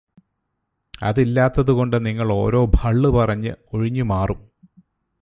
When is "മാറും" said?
4.03-4.39